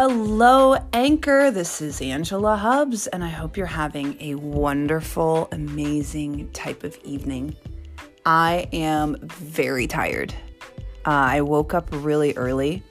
Hello, 0.00 0.76
Anchor. 0.92 1.50
This 1.50 1.80
is 1.80 2.00
Angela 2.00 2.56
Hubbs, 2.56 3.08
and 3.08 3.24
I 3.24 3.30
hope 3.30 3.56
you're 3.56 3.66
having 3.66 4.16
a 4.20 4.36
wonderful, 4.36 5.48
amazing 5.50 6.52
type 6.52 6.84
of 6.84 6.96
evening. 7.02 7.56
I 8.24 8.68
am 8.72 9.16
very 9.22 9.88
tired. 9.88 10.32
Uh, 11.04 11.10
I 11.10 11.40
woke 11.40 11.74
up 11.74 11.88
really 11.90 12.32
early, 12.34 12.84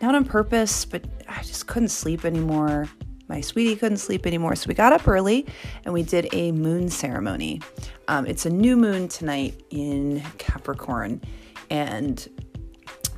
not 0.00 0.14
on 0.14 0.24
purpose, 0.24 0.84
but 0.84 1.02
I 1.26 1.42
just 1.42 1.66
couldn't 1.66 1.88
sleep 1.88 2.24
anymore. 2.24 2.88
My 3.26 3.40
sweetie 3.40 3.74
couldn't 3.74 3.98
sleep 3.98 4.24
anymore, 4.24 4.54
so 4.54 4.68
we 4.68 4.74
got 4.74 4.92
up 4.92 5.08
early 5.08 5.46
and 5.84 5.92
we 5.92 6.04
did 6.04 6.28
a 6.32 6.52
moon 6.52 6.88
ceremony. 6.88 7.60
Um, 8.06 8.24
it's 8.24 8.46
a 8.46 8.50
new 8.50 8.76
moon 8.76 9.08
tonight 9.08 9.64
in 9.70 10.22
Capricorn, 10.38 11.22
and 11.70 12.28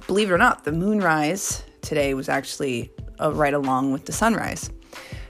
believe 0.06 0.30
it 0.30 0.32
or 0.32 0.38
not, 0.38 0.64
the 0.64 0.72
moonrise 0.72 1.62
today 1.82 2.14
was 2.14 2.30
actually 2.30 2.90
uh, 3.20 3.32
right 3.32 3.54
along 3.54 3.92
with 3.92 4.04
the 4.04 4.12
sunrise. 4.12 4.70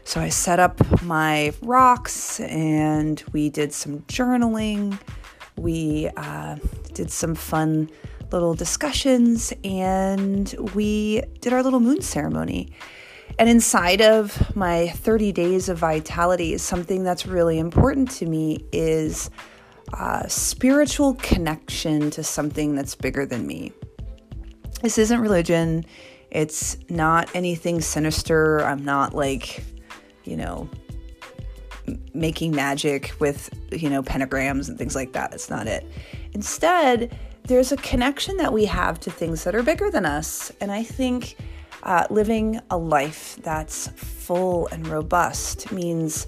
So 0.04 0.20
I 0.20 0.30
set 0.30 0.58
up 0.58 1.02
my 1.02 1.52
rocks 1.60 2.40
and 2.40 3.22
we 3.32 3.50
did 3.50 3.72
some 3.72 4.00
journaling. 4.02 4.98
We 5.56 6.08
uh, 6.16 6.56
did 6.94 7.10
some 7.10 7.34
fun 7.34 7.90
little 8.32 8.54
discussions 8.54 9.52
and 9.64 10.54
we 10.74 11.22
did 11.40 11.52
our 11.52 11.62
little 11.62 11.80
moon 11.80 12.00
ceremony. 12.00 12.72
And 13.38 13.48
inside 13.48 14.00
of 14.00 14.56
my 14.56 14.88
30 14.88 15.32
days 15.32 15.68
of 15.68 15.78
vitality, 15.78 16.58
something 16.58 17.04
that's 17.04 17.26
really 17.26 17.58
important 17.58 18.10
to 18.12 18.26
me 18.26 18.64
is 18.72 19.30
uh, 19.92 20.26
spiritual 20.26 21.14
connection 21.14 22.10
to 22.10 22.24
something 22.24 22.74
that's 22.74 22.94
bigger 22.94 23.24
than 23.24 23.46
me. 23.46 23.72
This 24.82 24.98
isn't 24.98 25.20
religion. 25.20 25.84
It's 26.30 26.76
not 26.88 27.30
anything 27.34 27.80
sinister. 27.80 28.64
I'm 28.64 28.84
not 28.84 29.14
like, 29.14 29.64
you 30.24 30.36
know, 30.36 30.68
making 32.12 32.54
magic 32.54 33.12
with, 33.18 33.50
you 33.72 33.88
know, 33.88 34.02
pentagrams 34.02 34.68
and 34.68 34.76
things 34.76 34.94
like 34.94 35.12
that. 35.12 35.30
That's 35.30 35.48
not 35.48 35.66
it. 35.66 35.86
Instead, 36.32 37.16
there's 37.44 37.72
a 37.72 37.76
connection 37.78 38.36
that 38.36 38.52
we 38.52 38.66
have 38.66 39.00
to 39.00 39.10
things 39.10 39.44
that 39.44 39.54
are 39.54 39.62
bigger 39.62 39.90
than 39.90 40.04
us. 40.04 40.52
And 40.60 40.70
I 40.70 40.82
think 40.82 41.36
uh, 41.82 42.06
living 42.10 42.60
a 42.70 42.76
life 42.76 43.38
that's 43.42 43.88
full 43.88 44.66
and 44.68 44.86
robust 44.86 45.72
means 45.72 46.26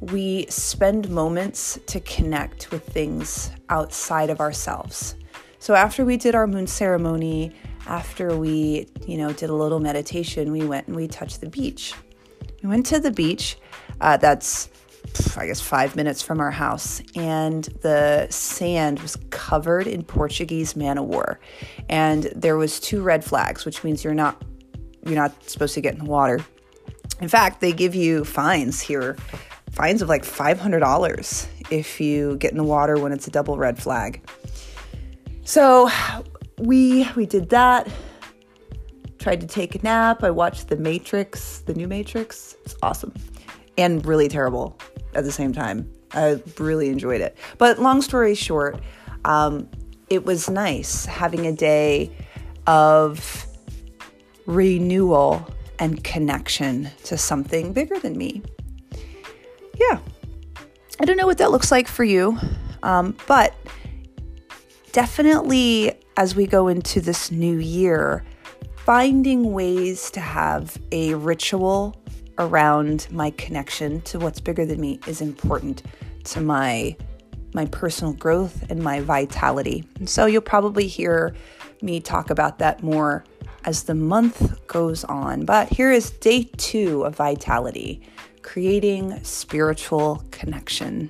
we 0.00 0.46
spend 0.48 1.08
moments 1.10 1.78
to 1.86 2.00
connect 2.00 2.70
with 2.70 2.84
things 2.84 3.50
outside 3.68 4.30
of 4.30 4.40
ourselves. 4.40 5.14
So 5.60 5.74
after 5.74 6.04
we 6.04 6.16
did 6.16 6.34
our 6.34 6.46
moon 6.46 6.66
ceremony, 6.66 7.52
after 7.86 8.36
we, 8.36 8.86
you 9.06 9.18
know, 9.18 9.32
did 9.32 9.50
a 9.50 9.54
little 9.54 9.80
meditation, 9.80 10.52
we 10.52 10.64
went 10.64 10.86
and 10.86 10.96
we 10.96 11.08
touched 11.08 11.40
the 11.40 11.48
beach. 11.48 11.94
We 12.62 12.68
went 12.68 12.86
to 12.86 12.98
the 12.98 13.10
beach. 13.10 13.56
Uh, 14.00 14.16
that's, 14.16 14.68
I 15.36 15.46
guess, 15.46 15.60
five 15.60 15.96
minutes 15.96 16.22
from 16.22 16.40
our 16.40 16.50
house, 16.50 17.00
and 17.14 17.64
the 17.82 18.26
sand 18.30 19.00
was 19.00 19.16
covered 19.30 19.86
in 19.86 20.02
Portuguese 20.02 20.76
man 20.76 20.98
o' 20.98 21.02
war, 21.02 21.40
and 21.88 22.24
there 22.36 22.56
was 22.56 22.78
two 22.78 23.02
red 23.02 23.24
flags, 23.24 23.64
which 23.64 23.82
means 23.84 24.04
you're 24.04 24.14
not 24.14 24.42
you're 25.04 25.14
not 25.14 25.48
supposed 25.48 25.74
to 25.74 25.80
get 25.80 25.94
in 25.94 26.00
the 26.00 26.10
water. 26.10 26.44
In 27.20 27.28
fact, 27.28 27.60
they 27.60 27.72
give 27.72 27.94
you 27.94 28.24
fines 28.24 28.80
here, 28.80 29.16
fines 29.72 30.02
of 30.02 30.08
like 30.08 30.24
five 30.24 30.60
hundred 30.60 30.80
dollars 30.80 31.48
if 31.70 32.00
you 32.00 32.36
get 32.36 32.52
in 32.52 32.58
the 32.58 32.64
water 32.64 32.98
when 32.98 33.12
it's 33.12 33.26
a 33.26 33.30
double 33.30 33.56
red 33.56 33.78
flag. 33.82 34.22
So 35.44 35.90
we 36.58 37.08
we 37.16 37.26
did 37.26 37.48
that. 37.50 37.88
Tried 39.18 39.40
to 39.40 39.46
take 39.46 39.74
a 39.74 39.82
nap. 39.82 40.22
I 40.22 40.30
watched 40.30 40.68
The 40.68 40.76
Matrix, 40.76 41.60
the 41.60 41.74
new 41.74 41.88
Matrix. 41.88 42.56
It's 42.64 42.76
awesome 42.82 43.12
and 43.76 44.04
really 44.04 44.28
terrible 44.28 44.78
at 45.14 45.24
the 45.24 45.32
same 45.32 45.52
time. 45.52 45.90
I 46.12 46.42
really 46.58 46.88
enjoyed 46.88 47.20
it. 47.20 47.36
But 47.58 47.78
long 47.78 48.02
story 48.02 48.34
short, 48.34 48.80
um, 49.24 49.68
it 50.10 50.24
was 50.24 50.50
nice 50.50 51.06
having 51.06 51.46
a 51.46 51.52
day 51.52 52.10
of 52.66 53.46
renewal 54.46 55.48
and 55.78 56.02
connection 56.02 56.90
to 57.04 57.16
something 57.16 57.72
bigger 57.72 57.98
than 57.98 58.16
me. 58.16 58.42
Yeah. 59.76 60.00
I 61.00 61.04
don't 61.04 61.16
know 61.16 61.26
what 61.26 61.38
that 61.38 61.52
looks 61.52 61.70
like 61.70 61.86
for 61.86 62.02
you, 62.02 62.36
um, 62.82 63.16
but 63.28 63.54
definitely 64.98 65.92
as 66.16 66.34
we 66.34 66.44
go 66.44 66.66
into 66.66 67.00
this 67.00 67.30
new 67.30 67.56
year, 67.56 68.24
finding 68.78 69.52
ways 69.52 70.10
to 70.10 70.18
have 70.18 70.76
a 70.90 71.14
ritual 71.14 71.94
around 72.38 73.06
my 73.12 73.30
connection 73.30 74.00
to 74.00 74.18
what's 74.18 74.40
bigger 74.40 74.66
than 74.66 74.80
me 74.80 74.98
is 75.06 75.20
important 75.20 75.84
to 76.24 76.40
my 76.40 76.96
my 77.54 77.64
personal 77.66 78.12
growth 78.12 78.68
and 78.72 78.82
my 78.82 78.98
vitality. 78.98 79.84
And 80.00 80.10
so 80.10 80.26
you'll 80.26 80.42
probably 80.42 80.88
hear 80.88 81.32
me 81.80 82.00
talk 82.00 82.30
about 82.30 82.58
that 82.58 82.82
more 82.82 83.22
as 83.66 83.84
the 83.84 83.94
month 83.94 84.66
goes 84.66 85.04
on. 85.04 85.44
But 85.44 85.68
here 85.68 85.92
is 85.92 86.10
day 86.10 86.50
2 86.56 87.04
of 87.04 87.14
vitality, 87.14 88.02
creating 88.42 89.22
spiritual 89.22 90.24
connection. 90.32 91.08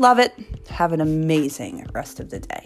Love 0.00 0.18
it. 0.18 0.32
Have 0.70 0.94
an 0.94 1.02
amazing 1.02 1.86
rest 1.92 2.20
of 2.20 2.30
the 2.30 2.40
day. 2.40 2.62